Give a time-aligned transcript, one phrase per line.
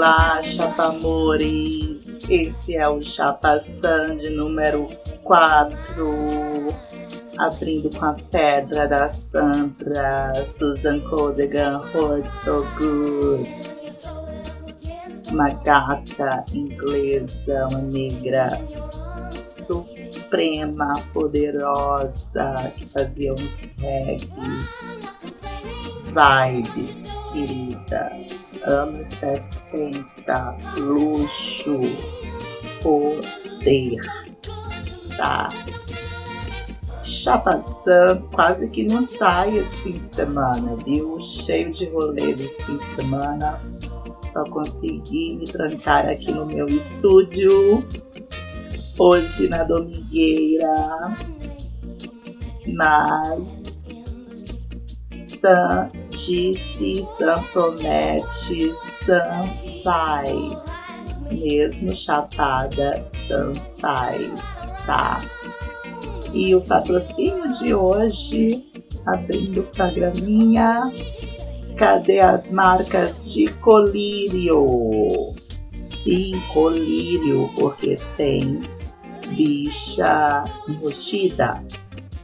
[0.00, 2.26] Olá, chapamores!
[2.30, 4.88] Esse é o Chapa Sand número
[5.22, 5.76] 4,
[7.38, 13.46] abrindo com a pedra da Sandra, Susan Codegan, Hold So Good.
[15.32, 18.48] Uma gata inglesa, uma negra
[19.44, 24.30] suprema, poderosa, que fazia uns reggae,
[26.14, 28.10] vibes, querida
[28.64, 31.80] anos 70, luxo,
[32.82, 34.00] poder,
[35.16, 35.48] tá?
[37.02, 41.20] Chapaçã quase que não sai esse fim de semana, viu?
[41.20, 43.60] Cheio de rolê esse fim de semana.
[44.32, 47.84] Só consegui me trancar aqui no meu estúdio.
[48.98, 51.16] Hoje na domingueira.
[52.76, 53.69] Mas
[55.40, 58.72] San disse, San promete,
[59.82, 60.70] faz.
[61.30, 64.34] Mesmo chapada, San faz,
[64.84, 65.20] tá?
[66.32, 68.70] E o patrocínio de hoje,
[69.06, 70.92] abrindo programinha,
[71.76, 75.34] cadê as marcas de colírio?
[76.04, 78.60] Sim, colírio, porque tem
[79.28, 81.62] bicha enrustida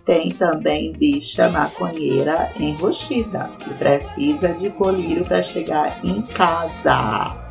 [0.07, 7.45] tem também bicha maconheira enrustida, que precisa de colírio para chegar em casa.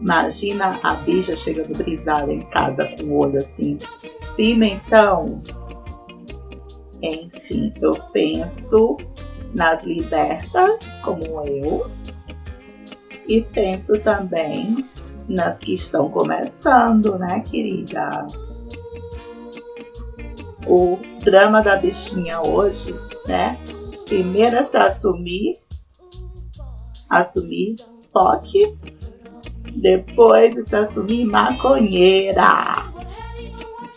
[0.00, 3.76] Imagina a bicha chegando brisada em casa com o olho assim,
[4.36, 5.32] pimentão.
[7.02, 8.96] Enfim, eu penso
[9.54, 11.90] nas libertas, como eu,
[13.26, 14.88] e penso também
[15.28, 18.26] nas que estão começando, né, querida?
[20.68, 22.94] O drama da bichinha hoje,
[23.26, 23.58] né?
[24.04, 25.58] Primeiro a se assumir,
[27.10, 27.76] assumir
[28.12, 28.76] POC,
[29.76, 32.90] depois se assumir maconheira.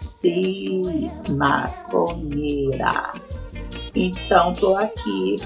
[0.02, 3.12] Sim, maconheira.
[3.94, 5.38] Então tô aqui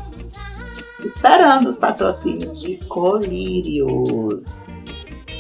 [1.04, 4.44] esperando os patrocínios de colírios.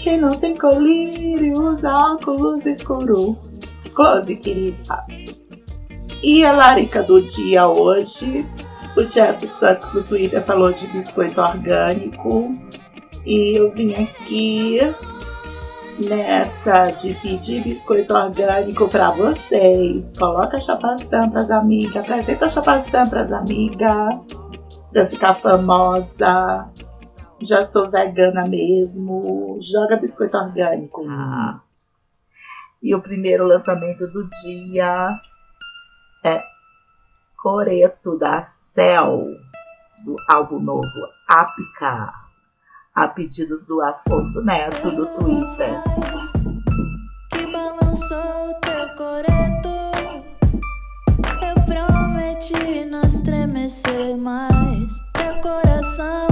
[0.03, 3.37] Quem não tem colírios, óculos escuro.
[3.93, 5.05] Close, querida.
[6.25, 8.43] E a larica do dia hoje,
[8.97, 12.51] o Jeff Sucks no Twitter falou de biscoito orgânico.
[13.23, 14.79] E eu vim aqui
[15.99, 20.17] nessa de pedir biscoito orgânico para vocês.
[20.17, 24.27] Coloca a chapação pras amigas, apresenta a chapação pras amigas,
[24.91, 26.65] pra ficar famosa.
[27.39, 29.59] Já sou vegana mesmo.
[29.61, 31.05] Joga biscoito orgânico.
[31.07, 31.61] Ah.
[32.81, 35.07] E o primeiro lançamento do dia
[36.25, 36.43] é
[37.37, 39.27] Coreto da Cell,
[40.03, 40.81] do álbum novo
[41.29, 42.07] Apica,
[42.95, 45.83] a pedidos do Afonso Neto do Twitter.
[47.29, 49.69] Que balançou teu coreto,
[51.43, 56.27] eu prometi não estremecer mais teu coração.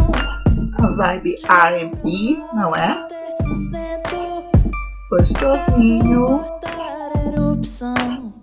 [0.80, 3.08] A vibe RB, não é?
[5.12, 6.44] Gostosinho.
[7.28, 8.43] Erupção.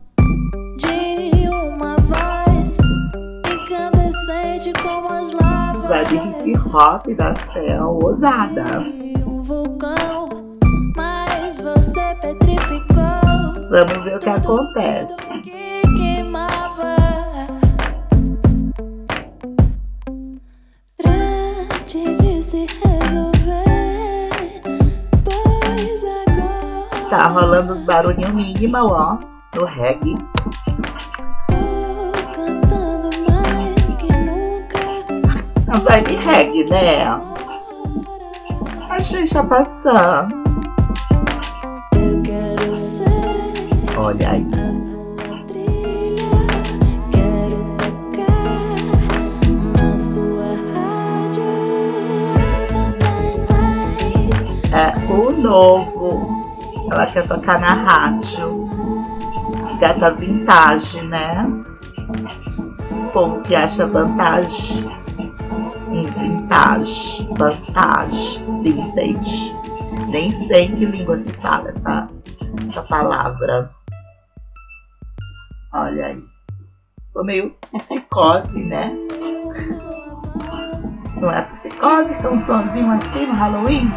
[5.90, 6.16] De
[6.48, 8.84] hip hop da céu ousada.
[13.70, 15.16] Vamos ver o que acontece.
[27.10, 29.18] Tá rolando os barulhinhos mínimos, ó,
[29.56, 30.16] no reggae.
[35.80, 37.06] A vibe reggae, né?
[38.90, 40.28] Achei já passar.
[43.96, 44.46] Olha aí.
[54.72, 56.90] É o novo.
[56.92, 58.68] Ela quer tocar na rádio.
[59.80, 61.46] Gata vintage, né?
[62.90, 64.89] O povo que acha vantagem
[66.50, 69.54] em vintage, vantage, vintage.
[70.08, 72.08] Nem sei em que língua se fala essa,
[72.68, 73.70] essa palavra.
[75.72, 76.24] Olha aí.
[77.14, 78.92] Tô meio psicose, né?
[81.16, 83.88] Não é psicose que um sonzinho assim no Halloween?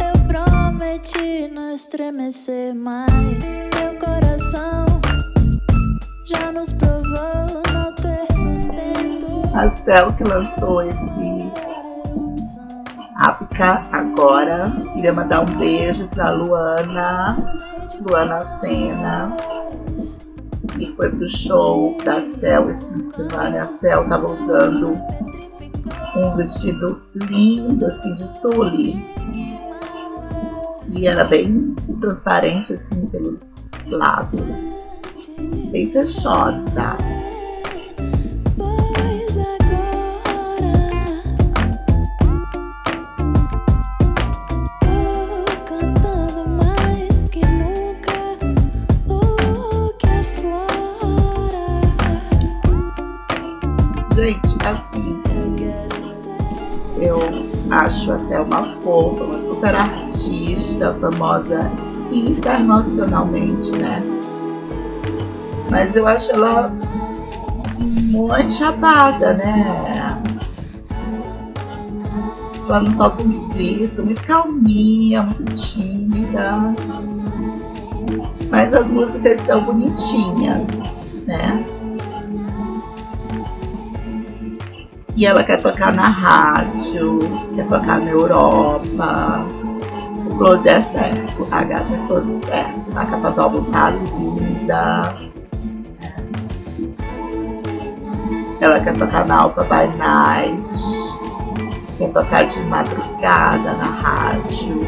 [0.00, 3.58] Eu prometi não estremecer mais.
[3.70, 4.86] Teu coração
[6.24, 7.69] já nos provou
[9.54, 11.20] a Cell que lançou esse
[13.60, 14.70] música agora.
[14.94, 17.38] Queria mandar um beijo pra Luana,
[18.00, 19.36] Luana Sena,
[20.76, 23.62] que foi pro show da Cel esse fim de semana.
[23.62, 24.98] A Cel tava usando
[26.16, 29.06] um vestido lindo, assim, de tule.
[30.88, 33.40] E era bem transparente, assim, pelos
[33.86, 34.40] lados.
[35.70, 36.96] Bem fechosa.
[60.80, 61.70] Artista, famosa
[62.10, 64.02] internacionalmente, né?
[65.70, 66.72] Mas eu acho ela
[67.78, 70.20] muito chapada, né?
[72.66, 76.74] Ela não solta um grito, muito calminha, muito tímida.
[78.50, 80.66] Mas as músicas são bonitinhas,
[81.26, 81.64] né?
[85.16, 87.18] E ela quer tocar na rádio,
[87.54, 89.44] quer tocar na Europa.
[90.40, 92.98] Close é certo, a gata é close certo.
[92.98, 95.14] A capa do álbum tá linda.
[98.58, 100.78] Ela quer tocar na Alpha by Night.
[101.98, 104.80] Quer tocar de madrugada na rádio.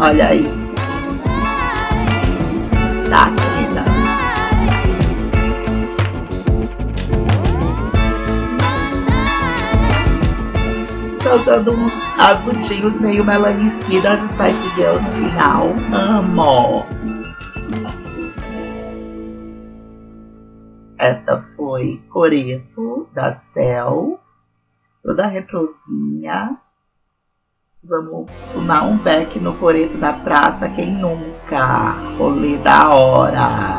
[0.00, 0.50] Olha aí.
[3.10, 3.30] Tá,
[11.28, 15.68] soltando uns agudinhos meio melanicidas Spice Girls no final.
[15.92, 16.86] Amo!
[20.98, 24.18] Essa foi Coreto, da Cell,
[25.02, 26.48] toda retrozinha.
[27.84, 31.92] Vamos fumar um beck no Coreto da Praça, quem nunca?
[32.16, 33.77] Rolê da hora!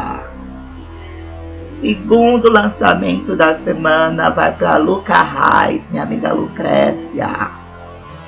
[1.82, 7.52] Segundo lançamento da semana vai para Luca Reis, minha amiga Lucrécia,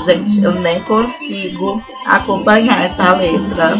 [0.07, 3.75] Gente, eu nem consigo acompanhar essa letra.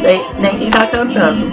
[0.00, 1.52] Nem, nem quem tá cantando.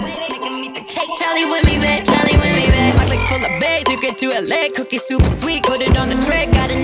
[5.06, 6.16] super sweet, put it on the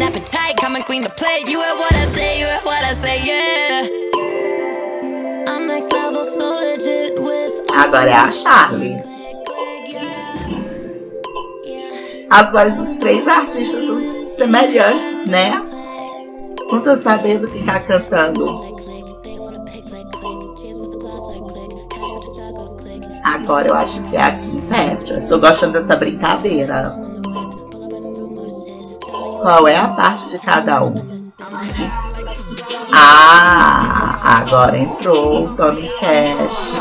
[0.02, 1.48] appetite, come clean the plate.
[1.48, 1.62] You
[2.12, 2.48] say, you
[2.92, 3.88] say, yeah.
[5.48, 5.68] I'm
[6.24, 7.64] so legit with.
[7.72, 9.16] Agora é a Charlie.
[12.28, 15.62] a voz dos três artistas semelhantes, né?
[16.84, 18.76] Tô sabendo quem tá cantando.
[23.24, 25.18] Agora eu acho que é aqui Petra.
[25.18, 26.94] Estou gostando dessa brincadeira.
[29.40, 30.94] Qual é a parte de cada um?
[32.98, 36.80] Ah, agora entrou o Tommy Cash.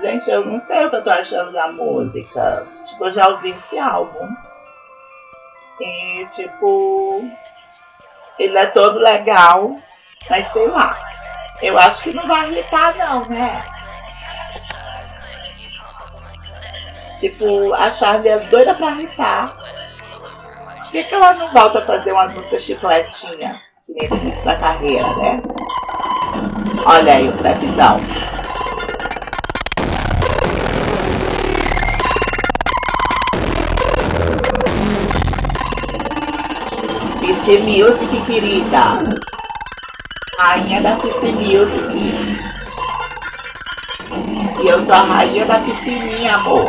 [0.00, 2.66] Gente, eu não sei o que eu tô achando da música.
[2.84, 4.28] Tipo, eu já ouvi esse álbum.
[5.80, 7.22] E, tipo,
[8.38, 9.76] ele é todo legal,
[10.30, 10.96] mas sei lá.
[11.60, 13.62] Eu acho que não vai irritar, não, né?
[17.18, 19.56] Tipo, a Charlie é doida pra irritar.
[20.82, 23.60] Por que, que ela não volta a fazer umas músicas chicletinha?
[23.84, 25.42] Que nem no início da carreira, né?
[26.86, 27.98] Olha aí o trapzão.
[37.48, 38.98] PC Music, querida.
[40.38, 41.96] Rainha da PC Music.
[44.62, 46.68] E eu sou a rainha da piscininha, amor.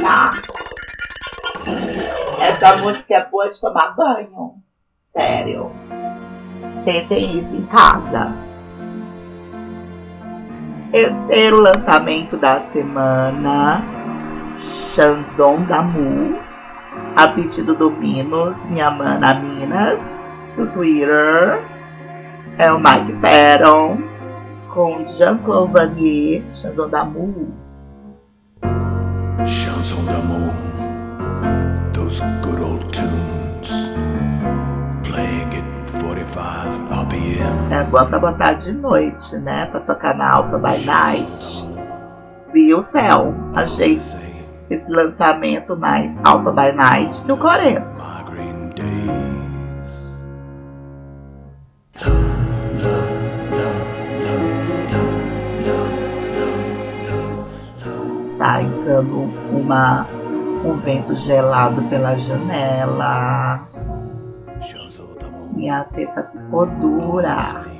[0.00, 0.30] Tá.
[2.40, 4.54] Essa música é boa de tomar banho.
[5.02, 5.70] Sério.
[6.86, 8.32] Tentem isso em casa.
[10.90, 13.82] Terceiro lançamento da semana.
[14.94, 16.51] Chanson da Mu.
[17.14, 20.00] A pedido do Minos, minha mana Minas,
[20.56, 21.62] do Twitter.
[22.58, 23.98] É o Mike Perron
[24.72, 27.52] com Jean-Claude Vanier, Chanson Mu.
[29.44, 30.54] Chanson d'amour,
[31.92, 33.90] those good old tunes,
[35.02, 35.64] playing at
[36.00, 37.72] 45 RPM.
[37.72, 39.66] É boa pra botar de noite, né?
[39.66, 41.68] Pra tocar na Alpha by Night.
[42.52, 43.98] Vi o céu, achei
[44.70, 48.02] esse lançamento mais Alpha by Night que o Coreano.
[58.38, 60.04] Tá entrando uma,
[60.64, 63.68] um vento gelado pela janela.
[65.54, 67.71] Minha teta ficou dura.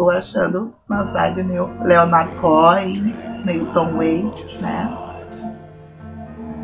[0.00, 3.14] Tô achando uma vibe meio Leonard Cohen,
[3.44, 4.88] meio Tom Waits, né?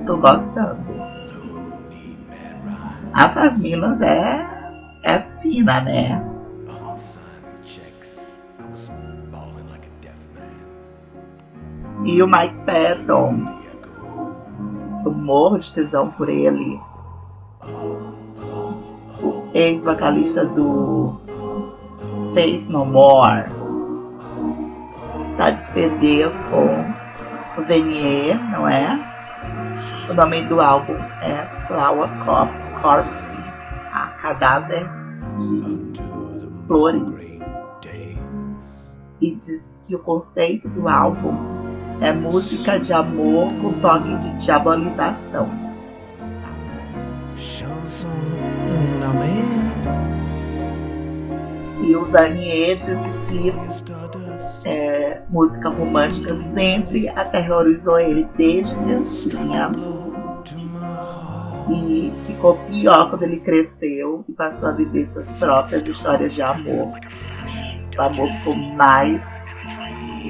[0.07, 0.83] Tô gostando.
[3.13, 4.49] A Fasmilas é,
[5.03, 6.27] é fina, né?
[12.07, 13.45] E o Mike Patton.
[15.05, 16.81] Eu morro de tesão por ele.
[19.53, 21.26] Ex-vocalista do
[22.37, 23.45] Faith No More.
[25.39, 29.01] Tá de CD com o Venier, não é?
[30.11, 32.11] O nome do álbum é Flower
[32.83, 33.39] Corpse,
[33.91, 34.87] a cadáver
[35.39, 37.41] de flores.
[39.19, 41.35] E diz que o conceito do álbum
[42.03, 45.49] é música de amor com toque de diabolização.
[51.81, 53.53] E o Zanier diz que
[54.65, 59.73] é, música romântica sempre aterrorizou ele desde criancinha.
[61.69, 66.99] E ficou pior quando ele cresceu e passou a viver suas próprias histórias de amor.
[67.97, 69.23] O amor ficou mais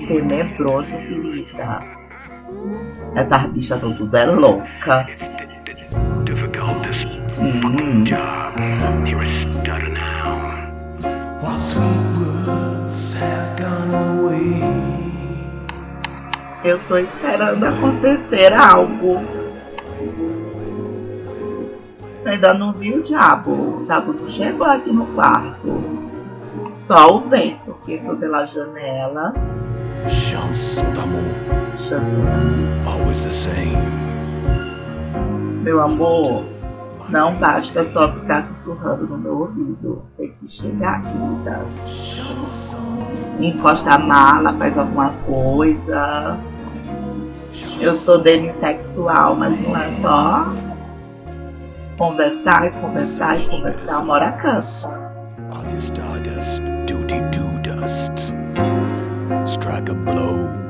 [0.08, 1.82] tenebroso, querida.
[3.14, 5.06] Essa bicha tudo é louca.
[7.38, 8.04] Hum.
[16.66, 19.20] Eu tô esperando acontecer algo.
[22.24, 23.52] Ainda não vi o diabo.
[23.52, 25.84] O diabo não chegou aqui no quarto.
[26.72, 29.32] Só o vento que entrou pela janela.
[30.08, 31.22] Chanson d'amour.
[31.78, 32.84] Chanson d'amour.
[32.84, 33.76] Always the same.
[35.62, 36.46] Meu amor,
[37.08, 40.02] não basta só ficar sussurrando no meu ouvido.
[40.16, 41.60] Tem que chegar aqui, tá?
[43.40, 46.38] Encosta a mala, faz alguma coisa.
[47.80, 50.48] Eu sou demissexual, mas não é só
[51.98, 54.02] conversar e conversar e conversar.
[54.02, 54.38] Uma hora
[55.78, 58.32] stardust, duty do dust.
[59.44, 60.65] strike a blow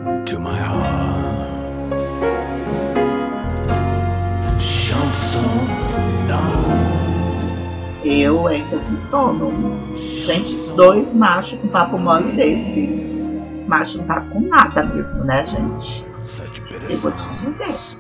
[8.19, 9.53] Eu ainda com sono.
[9.97, 13.07] Gente, dois machos com papo mole desse.
[13.67, 16.07] Macho não tá com nada mesmo, né, gente?
[16.89, 17.97] Eu vou te dizer.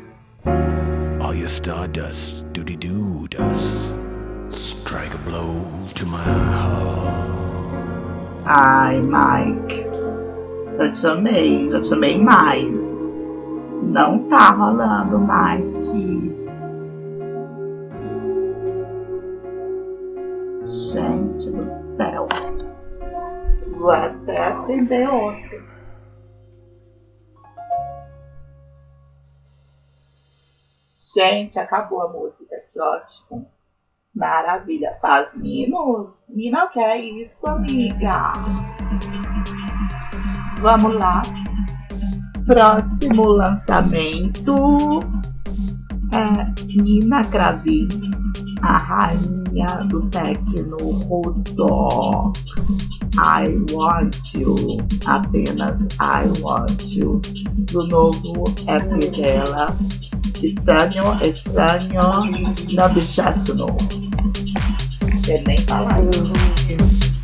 [1.21, 3.95] All your stardust, doody doo dust.
[4.51, 7.37] Strike a blow to my heart.
[8.47, 9.87] Ai, Mike.
[10.79, 12.81] Já te amei, já te amei mais.
[13.83, 16.36] Não tá rolando, Mike.
[20.67, 22.27] Gente do céu.
[23.79, 25.65] Vou até acender outro.
[31.15, 33.47] Gente, acabou a música, que ótimo.
[34.13, 34.93] Maravilha.
[35.01, 36.25] Faz Minos?
[36.29, 38.33] Mina, o que é isso, amiga?
[40.61, 41.23] Vamos lá.
[42.45, 44.55] Próximo lançamento
[46.13, 47.95] é Nina Kravis,
[48.63, 52.33] a rainha do techno russo.
[53.19, 57.21] I Want You, apenas I Want You,
[57.73, 59.75] do novo EP dela,
[60.43, 62.31] Estranho, Estranho,
[62.73, 63.75] Nobchatno.
[65.29, 67.16] Ele nem falar isso.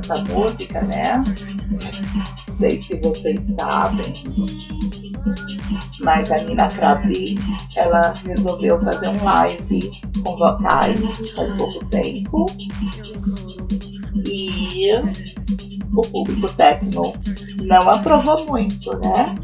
[0.00, 1.22] Nessa música, né?
[2.48, 4.14] Não sei se vocês sabem,
[6.00, 7.40] mas a Nina Kravis,
[7.76, 9.90] ela resolveu fazer um live
[10.22, 10.98] com vocais
[11.34, 12.46] faz pouco tempo.
[14.26, 14.90] E
[15.92, 17.12] o público técnico
[17.62, 19.34] não aprovou muito, né?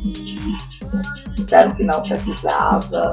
[1.35, 3.13] Disseram que não precisava,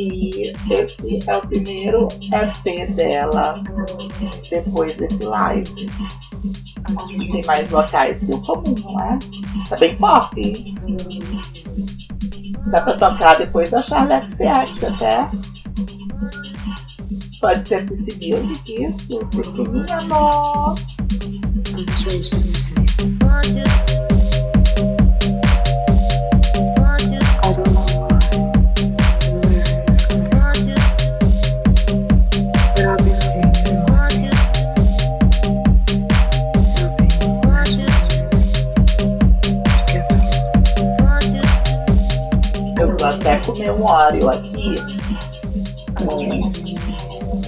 [0.00, 3.62] e esse é o primeiro EP dela
[4.48, 5.90] depois desse live.
[7.30, 9.18] Tem mais vocais que o comum, não é?
[9.68, 10.74] Tá bem pop.
[12.70, 15.28] Dá pra tocar depois da Charlie XX até.
[17.40, 19.18] Pode ser PC Music, isso?
[19.26, 20.74] Piscininha, amor.
[43.68, 44.74] Um óleo aqui
[45.98, 46.50] com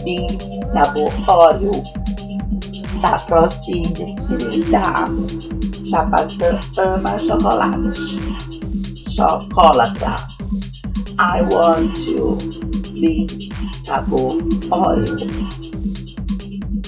[0.04, 1.82] bis sabor óleo
[3.00, 4.82] da Procine, querida.
[5.88, 8.20] Chapaçã ama chocolate.
[9.10, 10.16] Chocolata.
[11.18, 12.38] I want you.
[12.92, 13.48] Bis
[13.84, 14.38] sabor
[14.70, 15.16] óleo.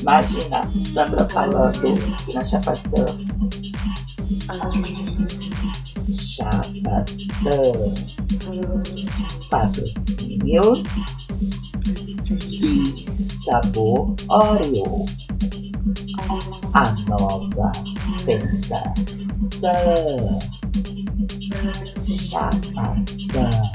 [0.01, 3.07] Imagina Sandra falando aqui na Chapaçã.
[6.09, 7.73] Chapaçã
[9.45, 10.83] patrocínios
[12.51, 13.05] e
[13.45, 15.05] sabor Oreo.
[16.75, 17.73] A nova
[18.25, 18.95] sensação.
[22.05, 22.65] Chapação.
[23.35, 23.74] Olha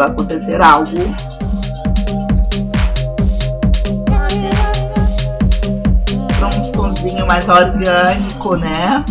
[0.00, 0.98] a acontecer algo.
[6.42, 9.04] Um sonzinho mais orgânico, né?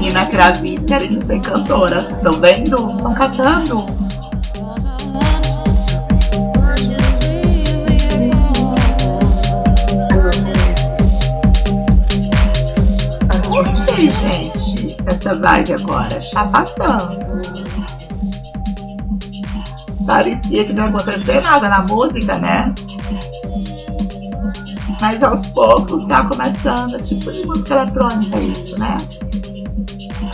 [0.00, 2.90] Nina Kravis querendo ser cantora, vocês estão vendo?
[2.96, 4.07] Estão cantando.
[15.28, 17.18] Essa vibe agora, chapação.
[20.06, 22.68] Parecia que não ia acontecer nada na música, né?
[25.00, 28.96] Mas aos poucos tá começando, tipo de música eletrônica isso, né?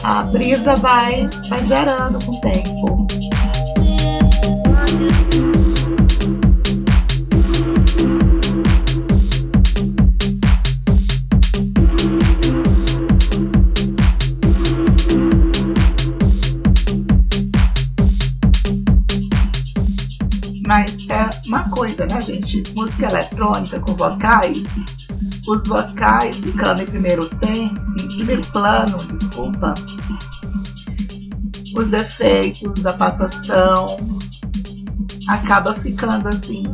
[0.05, 3.07] A brisa vai, vai gerando com o tempo.
[22.75, 24.63] Música eletrônica com vocais,
[25.49, 29.75] os vocais ficando em primeiro tempo, em primeiro plano, desculpa.
[31.75, 33.97] Os efeitos, a passação,
[35.29, 36.65] acaba ficando assim.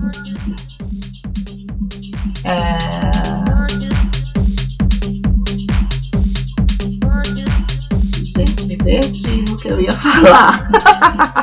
[2.44, 3.10] É...
[8.36, 10.68] Gente, me perdi no que eu ia falar.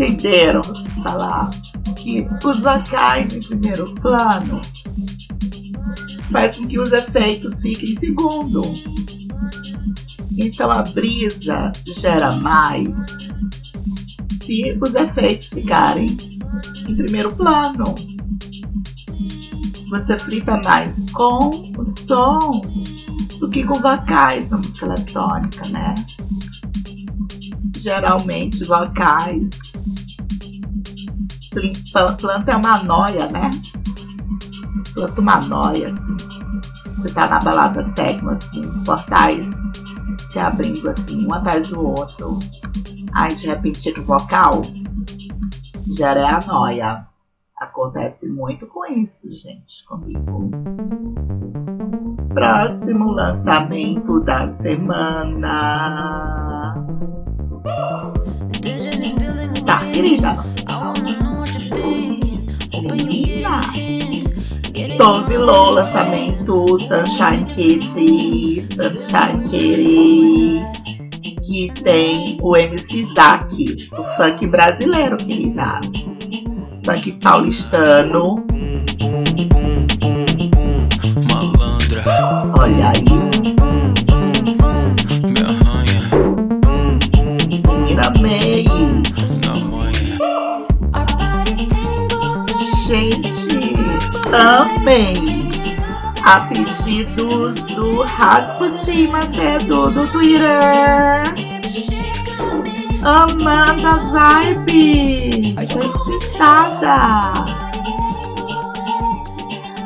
[0.00, 0.62] entenderam
[1.02, 1.50] falar
[1.94, 4.60] que os vocais em primeiro plano
[6.32, 8.62] faz com que os efeitos fiquem em segundo.
[10.38, 12.88] Então a brisa gera mais
[14.42, 16.16] se os efeitos ficarem
[16.88, 17.94] em primeiro plano.
[19.90, 22.62] Você frita mais com o som
[23.38, 25.94] do que com vocais na música eletrônica, né?
[27.76, 29.59] Geralmente vocais.
[32.18, 33.50] Planta é uma noia, né?
[34.94, 36.16] Planta uma noia, assim.
[36.86, 39.46] Você tá na balada tecno, assim, portais
[40.30, 42.38] se abrindo assim, um atrás do outro.
[43.12, 44.62] Aí de repente o vocal
[45.96, 47.06] gera a noia.
[47.58, 50.50] Acontece muito com isso, gente, comigo.
[52.32, 55.54] Próximo lançamento da semana.
[59.66, 60.49] Tá, querida.
[65.00, 70.60] Tove Low, lançamento Sunshine Kitty, Sunshine Kitty,
[71.42, 75.80] que tem o MC Zack, o funk brasileiro, querida.
[76.84, 78.44] Funk paulistano.
[81.30, 82.04] Malandra,
[82.58, 83.19] Olha aí,
[94.80, 95.40] amei.
[96.24, 101.22] A pedidos do Rasputin Macedo do Twitter.
[103.02, 107.32] Amanda Vibe foi citada.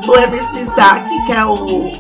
[0.07, 1.90] O MC Zack, que é o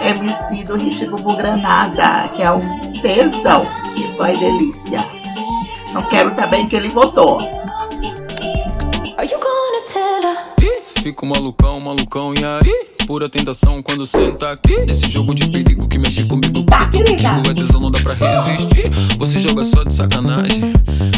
[0.00, 5.04] MC do Hit Bubu Granada, que é um tesão, que foi delícia.
[5.92, 7.53] Não quero saber em que ele votou.
[11.14, 13.06] Fico malucão, malucão, e aí?
[13.06, 16.86] Pura tentação quando senta aqui Nesse jogo de perigo que mexe comigo Tá.
[16.86, 20.72] Contigo é tesão, não dá pra resistir Você joga só de sacanagem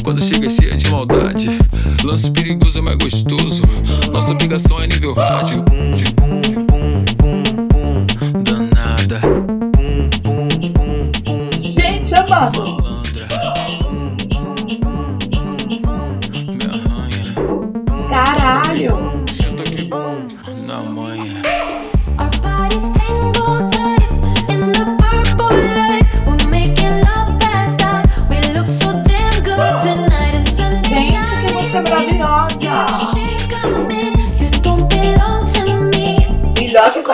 [0.04, 1.48] Quando chega é cheia de maldade
[2.04, 3.62] Lance perigoso é mais gostoso
[4.12, 5.64] Nossa obrigação é nível rádio
[8.44, 9.18] Danada,
[11.58, 12.75] Gente, amado.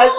[0.03, 0.11] You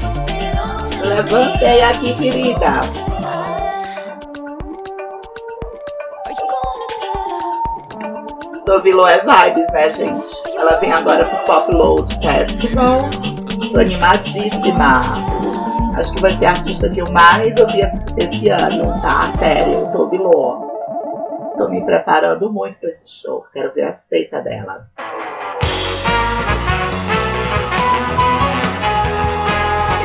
[0.00, 1.06] don't belong to me.
[1.06, 2.80] Levantei aqui, querida.
[8.64, 10.28] Dovilo é vibes, né, gente?
[10.56, 13.08] Ela vem agora pro Pop Load Festival.
[13.72, 15.35] Tô animadíssima.
[15.96, 19.32] Acho que vai ser a artista que eu mais ouvi esse ano, tá?
[19.38, 21.54] Sério, Dovilo.
[21.56, 23.46] Tô me preparando muito pra esse show.
[23.50, 24.90] Quero ver as teitas dela.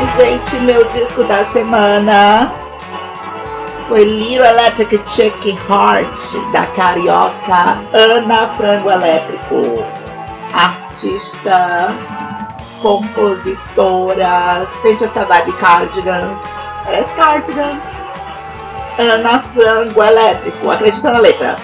[0.01, 2.53] E, gente, meu disco da semana
[3.89, 9.83] foi Little Electric Chicken Heart, da carioca Ana Frango Elétrico.
[10.53, 11.89] Artista,
[12.81, 16.39] compositora, sente essa vibe Cardigans.
[16.83, 17.83] Parece Cardigans.
[18.97, 21.55] Ana Frango Elétrico, acredita na letra.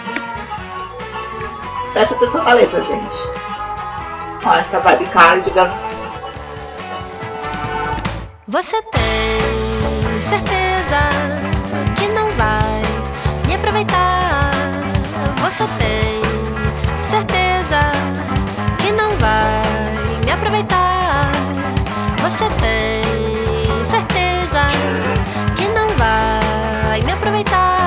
[1.94, 3.16] Presta atenção na letra, gente.
[4.46, 5.74] Ó, essa vibe Cardigans.
[8.48, 11.00] Você tem certeza
[11.98, 12.82] que não vai
[13.46, 14.52] me aproveitar?
[15.42, 16.22] Você tem
[17.04, 17.92] certeza
[18.78, 20.87] que não vai me aproveitar?
[22.38, 24.68] Você tem certeza
[25.56, 27.87] que não vai me aproveitar?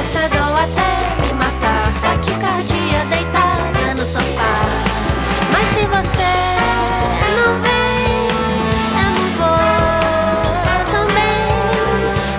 [0.00, 0.04] Ou
[0.54, 1.92] até me matar.
[2.00, 4.56] Taquicardia deitada no sofá.
[5.52, 6.34] Mas se você
[7.34, 8.28] não vem,
[8.94, 9.58] eu não vou
[10.92, 11.42] também.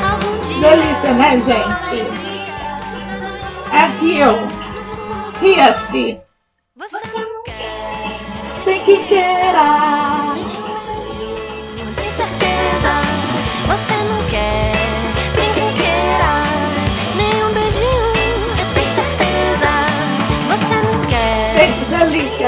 [0.10, 0.70] Algum dia.
[0.70, 1.98] Delícia, né, gente?
[3.74, 4.34] É Rio.
[5.42, 6.22] Ria-se.
[6.78, 8.64] Você não quer.
[8.64, 10.19] Tem que queira.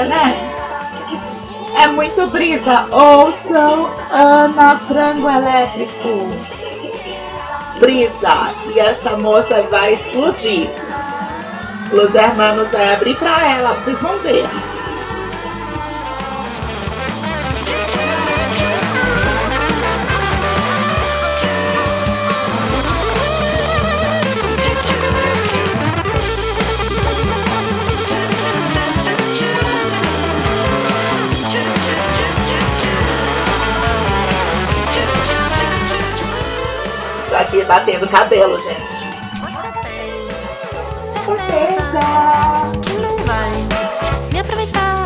[0.04, 0.36] Né?
[1.76, 2.86] É muito brisa.
[2.90, 6.32] Ouçam Ana Frango Elétrico.
[7.78, 8.50] Brisa.
[8.74, 10.68] E essa moça vai explodir.
[11.92, 14.46] Los Hermanos vai abrir pra ela, vocês vão ver.
[37.42, 39.12] Aqui batendo cabelo, gente.
[41.04, 42.00] Você tem certeza
[42.82, 43.50] que não vai
[44.32, 45.04] me aproveitar.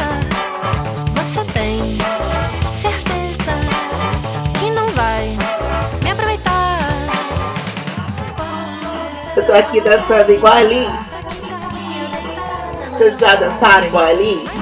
[1.15, 1.99] Você tem
[2.71, 3.53] certeza
[4.59, 5.37] que não vai
[6.03, 6.79] me aproveitar.
[9.35, 11.07] Eu tô aqui dançando igual a Liz.
[12.93, 14.56] Vocês já dançaram igual a Liz?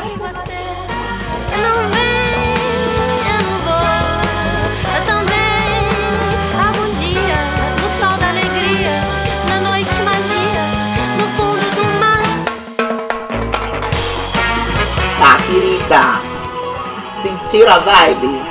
[17.54, 18.42] Sentiram a vibe?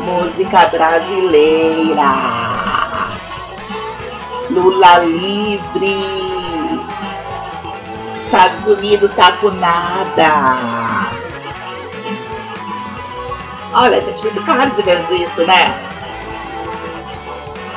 [0.00, 2.12] Música brasileira.
[4.50, 5.96] Lula livre.
[8.16, 11.08] Estados Unidos tá com nada.
[13.72, 15.74] Olha, gente, muito Cardigans isso, né?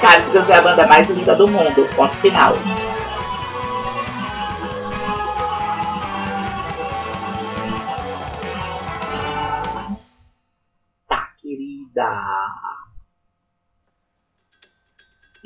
[0.02, 1.88] Cardigans é a banda mais linda do mundo.
[1.96, 2.58] Ponto final.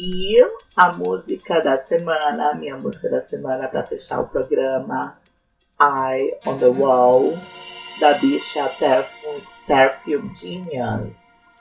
[0.07, 0.37] E
[0.77, 5.17] a música da semana, a minha música da semana para fechar o programa,
[5.81, 7.33] Eye on the Wall,
[7.99, 11.55] da bicha Perfume, Perfume Genius.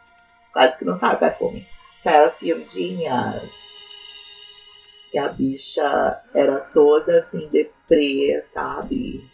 [0.53, 1.67] Quase que não sabe perfume.
[2.03, 3.51] Perfume Genius.
[5.15, 9.27] E a bicha era toda assim, deprê, sabe?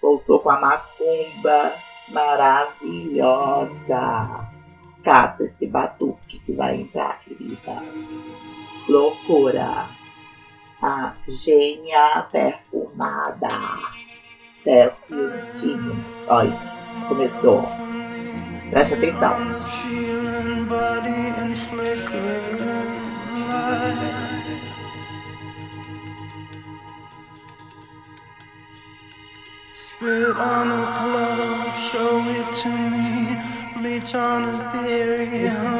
[0.00, 1.74] Voltou com a macumba
[2.10, 3.72] maravilhosa.
[5.02, 7.82] Cata esse batuque que vai entrar, querida.
[8.88, 9.88] Loucura.
[10.80, 13.48] A gênia perfumada.
[14.64, 16.28] Perfume Genius.
[16.28, 16.58] Olha,
[17.08, 17.64] começou.
[18.70, 19.60] Preste atenção.
[29.74, 33.11] Spit on a glove, show it to me.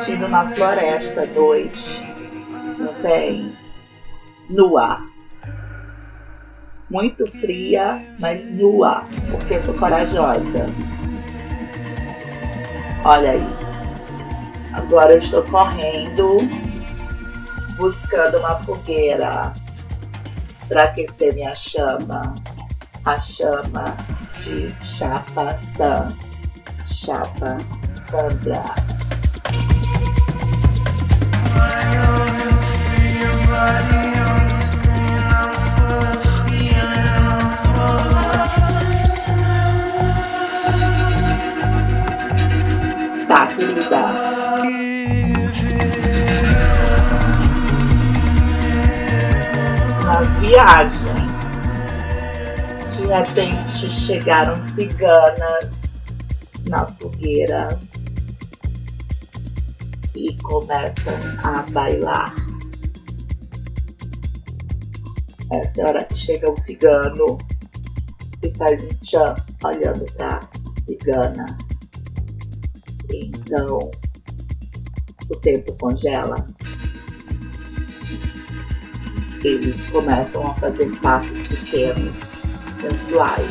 [0.05, 2.05] Sentindo na floresta 2.
[2.79, 3.57] Não tem?
[4.51, 5.07] Nua.
[6.91, 10.67] Muito fria, mas nua, porque sou corajosa.
[13.05, 13.47] Olha aí.
[14.73, 16.38] Agora eu estou correndo,
[17.77, 19.53] buscando uma fogueira
[20.69, 22.35] para aquecer minha chama.
[23.05, 23.97] A chama
[24.41, 26.17] de Chapa San.
[26.85, 27.57] Chapa
[28.12, 28.62] Sandra.
[43.27, 44.12] Tá, querida.
[50.38, 50.98] viagem,
[52.90, 55.81] de repente chegaram ciganas
[56.68, 57.79] na fogueira
[60.42, 62.35] começam a bailar.
[65.52, 67.38] Essa é a hora que chega o cigano
[68.42, 70.40] e faz um tchan olhando pra
[70.85, 71.57] cigana.
[73.12, 73.90] Então
[75.31, 76.44] o tempo congela,
[79.44, 82.20] eles começam a fazer passos pequenos,
[82.76, 83.50] sensuais.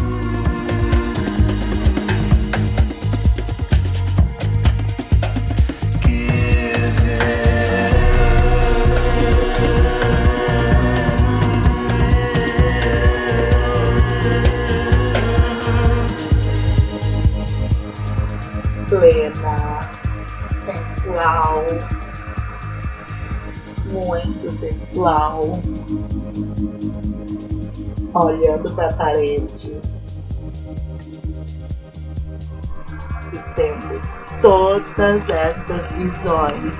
[28.21, 29.81] olhando para a parede
[33.33, 34.01] e tendo
[34.41, 36.73] todas essas visões,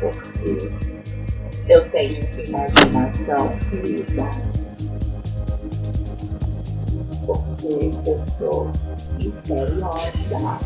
[0.00, 0.72] porque
[1.68, 4.30] eu tenho imaginação, querida,
[7.24, 8.70] porque eu sou
[9.20, 10.58] misteriosa,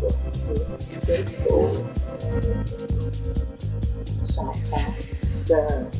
[0.00, 1.86] porque eu sou
[4.22, 5.97] chata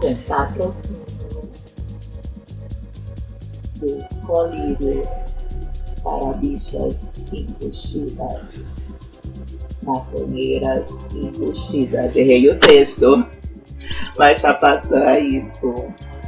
[0.00, 1.04] com patrocínio
[3.76, 5.02] do colírio
[6.02, 6.96] para bichas
[7.32, 8.66] embustidas,
[9.82, 12.14] maconheiras embustidas.
[12.16, 13.26] Errei o texto,
[14.18, 15.74] mas chapaçã é isso.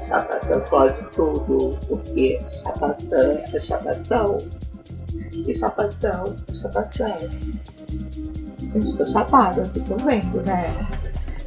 [0.01, 4.39] Chapaçã pode tudo, porque chapaçã é chapação.
[5.33, 7.17] E chapação é chapação.
[8.59, 10.89] Gente, tô chapada, vocês estão vendo, né?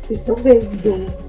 [0.04, 1.25] Vocês estão vendo.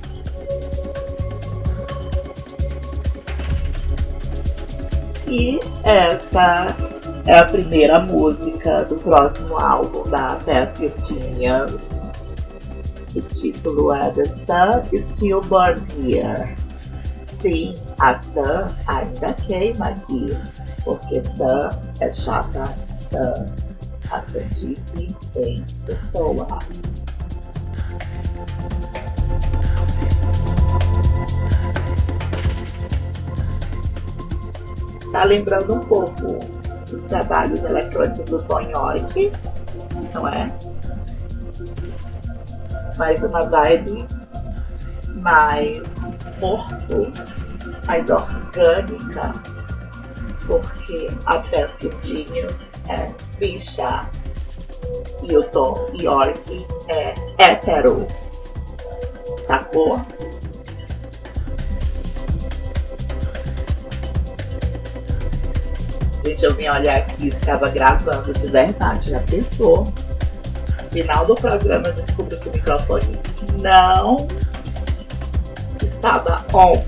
[5.28, 6.76] E essa
[7.26, 11.82] é a primeira música do próximo álbum da Perfume Genius.
[13.14, 16.54] O título é The Sun Still Burns Here.
[17.40, 20.30] Sim, a Sun ainda queima aqui,
[20.84, 22.76] porque Sun é chata
[23.10, 23.52] Sun,
[24.10, 26.46] a Santice em pessoa.
[35.16, 36.38] Tá lembrando um pouco
[36.92, 39.32] os trabalhos eletrônicos do Von York,
[40.12, 40.52] não é?
[42.98, 44.06] Mais uma vibe
[45.14, 47.10] mais corpo,
[47.86, 49.34] mais orgânica,
[50.46, 54.06] porque a Perfume Genius é bicha
[55.22, 58.06] e o Tom York é hétero.
[59.46, 60.04] Sacou?
[66.26, 69.94] Gente, eu vim olhar aqui, estava gravando de verdade, já pensou?
[70.90, 73.16] Final do programa, eu descobri que o microfone
[73.62, 74.26] não
[75.80, 76.82] estava on.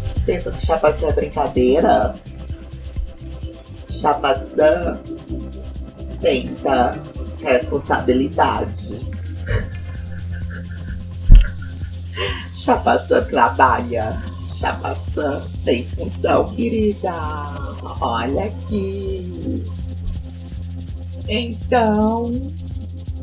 [0.00, 2.14] Vocês pensam que chapação é brincadeira?
[3.90, 4.98] Chapação
[6.22, 6.98] tenta
[7.42, 9.06] responsabilidade.
[12.50, 14.27] Chapação trabalha
[14.58, 17.12] chapação tem função, querida.
[18.00, 19.64] Olha aqui.
[21.28, 22.32] Então,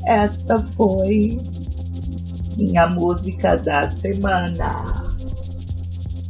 [0.06, 1.40] esta foi
[2.56, 5.04] minha música da semana.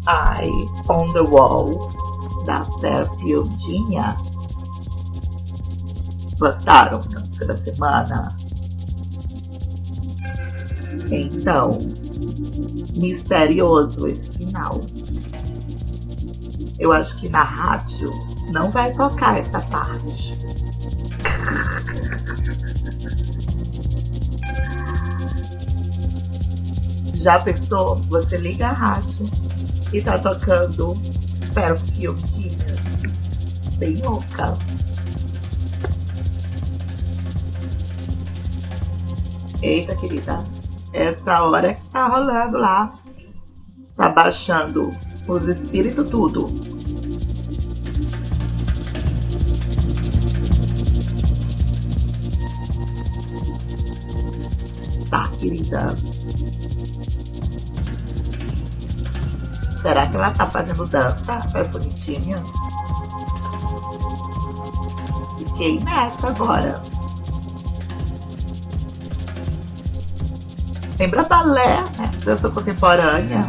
[0.07, 0.51] Eye
[0.89, 1.91] on the Wall,
[2.45, 2.65] da
[3.59, 4.15] Genius.
[6.39, 8.44] Gostaram da música da semana?
[11.11, 11.79] Então,
[12.95, 14.81] misterioso esse final.
[16.77, 18.11] Eu acho que na rádio
[18.51, 20.35] não vai tocar essa parte.
[27.13, 27.95] Já pensou?
[28.03, 29.25] Você liga a rádio
[29.91, 30.95] e tá tocando
[32.29, 32.57] Genius.
[33.77, 34.57] Bem louca.
[39.61, 40.43] Eita, querida.
[40.95, 42.95] Essa hora que tá rolando lá.
[43.97, 44.93] Tá baixando
[45.27, 46.47] os espíritos tudo.
[55.09, 55.97] Tá, querida.
[59.81, 62.49] Será que ela tá fazendo dança performatinhas?
[65.39, 66.94] Fiquei nessa agora.
[70.97, 72.11] Lembra balé, né?
[72.23, 73.47] Dança contemporânea.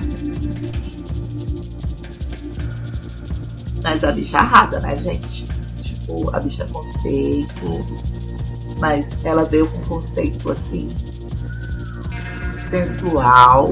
[3.83, 5.47] Mas a bicha arrasa, né, gente?
[5.81, 7.87] Tipo, a bicha é conceito.
[8.79, 10.89] Mas ela veio com um conceito assim.
[12.69, 13.71] Sensual.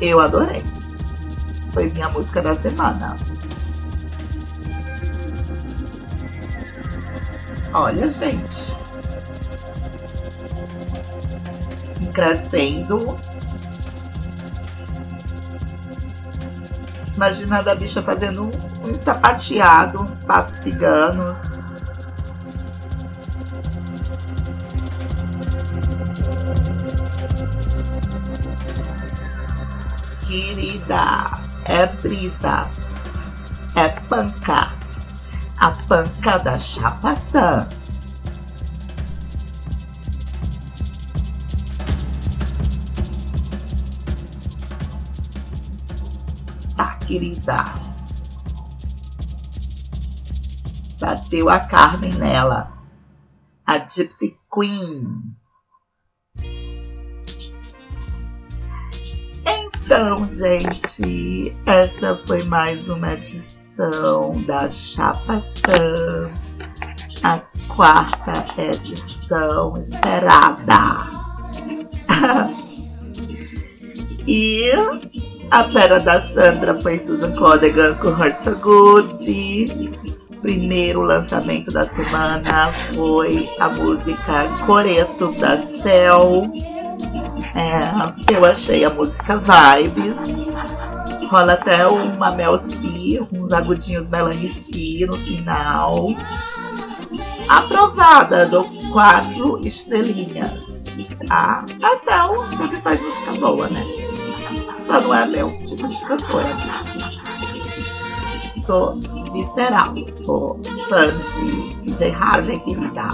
[0.00, 0.64] Eu adorei.
[1.72, 3.16] Foi minha música da semana.
[7.72, 8.74] Olha, gente.
[12.12, 13.18] Crescendo.
[17.14, 18.50] Imaginando a bicha fazendo
[18.82, 21.38] um, sapateado, uns passos ciganos.
[30.26, 32.68] Querida, é brisa,
[33.74, 34.72] é panca,
[35.58, 37.79] a panca da chapação.
[47.10, 47.64] Querida.
[51.00, 52.72] Bateu a Carmen nela.
[53.66, 55.34] A Gypsy Queen.
[59.44, 66.30] Então, gente, essa foi mais uma edição da Chapação.
[67.24, 67.40] A
[67.74, 71.08] quarta edição esperada.
[74.28, 74.70] e
[75.50, 79.92] a pera da Sandra foi Susan Codegan com Hurt So Good.
[80.40, 86.46] Primeiro lançamento da semana foi a música Coreto da Cell.
[87.54, 90.16] É, eu achei a música vibes.
[91.28, 96.08] Rola até uma Mel C, uns agudinhos Melanie no final.
[97.48, 100.80] Aprovada, dou quatro estrelinhas.
[101.28, 103.99] A, a Cell sempre faz música boa, né?
[104.90, 106.48] Só não é meu tipo de cantora.
[108.66, 108.96] Sou
[109.32, 113.08] visceral, sou fã de DJ Harvey, querida.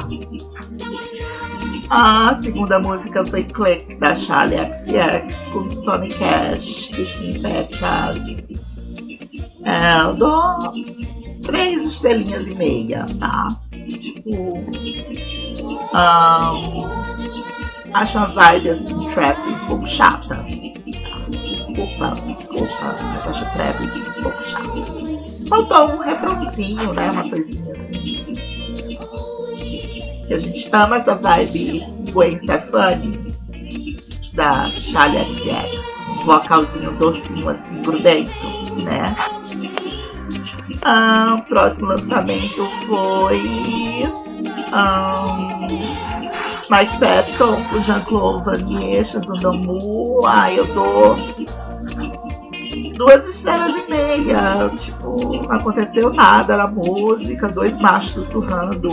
[1.91, 8.23] A segunda música foi Click, da Charlie XX, com Tony Cash e Kim Petras.
[9.63, 10.73] É, eu dou
[11.43, 13.49] três estrelinhas e meia, tá?
[14.01, 14.55] Tipo.
[15.93, 16.89] ahn,
[17.93, 20.43] acho a vibe assim, trap um pouco chata.
[21.99, 25.49] Mas acho trap um pouco chato.
[25.49, 27.11] Faltou um refrãozinho, né?
[27.11, 28.47] Uma coisinha assim
[30.27, 33.19] que a gente ama essa vibe Gwen Stefani
[34.35, 36.25] da Charlie XX.
[36.25, 38.31] Vocalzinho docinho assim, grudento,
[38.83, 39.15] né?
[40.83, 44.05] Ah, o próximo lançamento foi
[44.73, 45.39] ah,
[46.69, 50.27] Mike Patton com Jean-Claude Vanier, Shazandamu.
[50.27, 51.17] Ai, eu dou
[52.97, 54.71] duas estrelas e meia.
[54.77, 58.89] Tipo, não aconteceu nada na música, dois machos sussurrando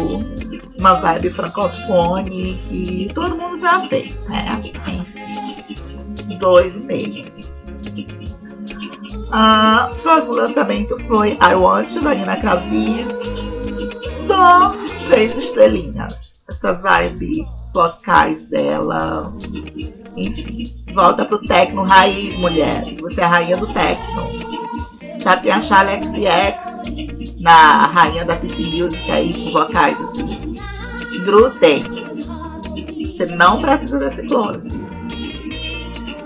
[0.78, 4.62] uma vibe francofone que todo mundo já fez, né?
[4.88, 7.34] Enfim, dois e meio.
[9.32, 13.08] Ah, o próximo lançamento foi I Want, da Nina Kravis.
[14.28, 14.76] Dou
[15.10, 16.44] três estrelinhas.
[16.48, 19.34] Essa vibe vocais dela.
[20.16, 20.64] Enfim,
[20.94, 22.84] volta pro tecno raiz, mulher.
[23.02, 24.30] Você é a rainha do tecno.
[25.20, 30.54] Já tem a Charlie XX na rainha da PC Music aí, com vocais assim.
[31.26, 32.28] Grudentes.
[33.16, 34.84] Você não precisa desse close.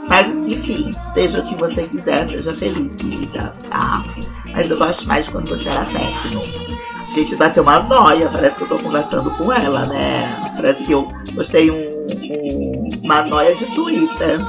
[0.10, 4.06] Mas, enfim, seja o que você quiser, seja feliz, querida, tá?
[4.54, 6.42] Mas eu gosto mais quando você era tecno.
[7.14, 10.40] Gente, bateu uma noia, parece que eu tô conversando com ela, né?
[10.56, 14.40] Parece que eu gostei um, um- uma noia de Twitter.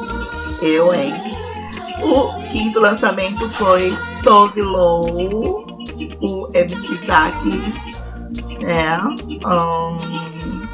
[0.60, 1.12] Eu, hein?
[2.02, 3.92] O quinto lançamento foi
[4.22, 5.66] Tove Low,
[6.20, 7.62] o MC Zaki.
[8.64, 8.98] É.
[9.46, 10.66] hum,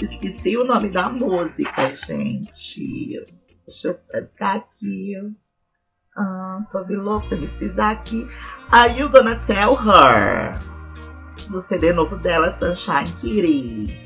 [0.00, 3.24] esqueci o nome da música, gente.
[3.66, 5.14] Deixa eu pescar aqui.
[6.16, 8.26] Ah, Tove Low, MC Zaki.
[8.70, 10.60] Are You Gonna Tell Her?
[11.48, 14.00] Do CD novo dela, Sunshine Kitty.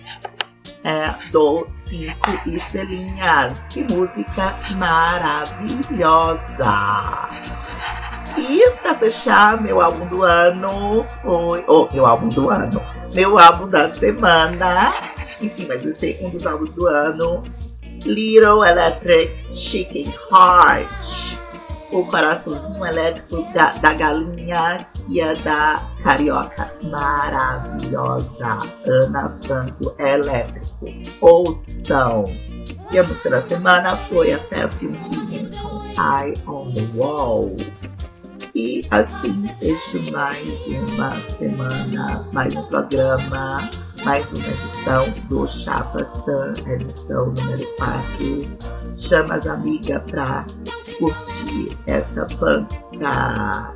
[0.82, 3.68] É, dou cinco estrelinhas.
[3.68, 6.44] Que música maravilhosa!
[8.36, 11.64] E pra fechar, meu álbum do ano foi.
[11.66, 12.82] Oh, meu álbum do ano.
[13.14, 14.92] Meu álbum da semana.
[15.40, 17.42] Enfim, mas esse é um dos álbuns do ano.
[18.04, 21.33] Little Electric Chicken Heart.
[21.94, 26.72] O coraçãozinho elétrico da, da galinha que é da carioca.
[26.82, 28.58] Maravilhosa.
[28.84, 30.92] Ana Franco Elétrico.
[31.20, 32.24] Ouçam.
[32.90, 37.56] E a música da semana foi a Perfume Jeans com Eye on the Wall.
[38.54, 43.68] E assim fecho mais uma semana, mais um programa,
[44.04, 48.83] mais uma edição do Chapa Sun, edição número 4.
[48.98, 50.44] Chama as amigas pra
[50.98, 53.72] curtir essa banca.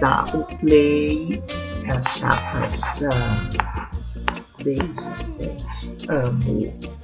[0.00, 1.42] Dá o play,
[1.84, 3.56] é a Chapa Sun.
[4.62, 6.10] Beijos, gente.
[6.10, 6.96] Amo.